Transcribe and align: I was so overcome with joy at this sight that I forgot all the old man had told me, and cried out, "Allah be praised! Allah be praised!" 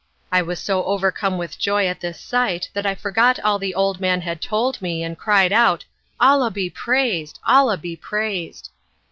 I 0.31 0.41
was 0.41 0.59
so 0.59 0.83
overcome 0.85 1.37
with 1.37 1.59
joy 1.59 1.85
at 1.85 1.99
this 1.99 2.19
sight 2.19 2.67
that 2.73 2.87
I 2.87 2.95
forgot 2.95 3.39
all 3.41 3.59
the 3.59 3.75
old 3.75 3.99
man 3.99 4.21
had 4.21 4.41
told 4.41 4.81
me, 4.81 5.03
and 5.03 5.15
cried 5.15 5.53
out, 5.53 5.85
"Allah 6.19 6.49
be 6.49 6.71
praised! 6.71 7.39
Allah 7.45 7.77
be 7.77 7.95
praised!" 7.95 8.71